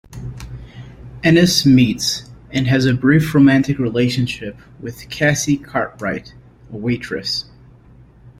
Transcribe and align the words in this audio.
Ennis 1.23 1.63
meets 1.63 2.31
and 2.49 2.65
has 2.65 2.87
a 2.87 2.93
brief 2.95 3.35
romantic 3.35 3.77
relationship 3.77 4.57
with 4.79 5.07
Cassie 5.11 5.57
Cartwright, 5.57 6.33
a 6.73 6.77
waitress. 6.77 7.45